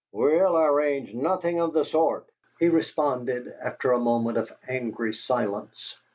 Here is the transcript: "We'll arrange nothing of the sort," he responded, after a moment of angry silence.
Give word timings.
"We'll 0.11 0.57
arrange 0.57 1.13
nothing 1.13 1.59
of 1.61 1.73
the 1.73 1.85
sort," 1.85 2.25
he 2.59 2.69
responded, 2.69 3.53
after 3.61 3.91
a 3.91 3.99
moment 3.99 4.39
of 4.39 4.51
angry 4.67 5.13
silence. 5.13 5.95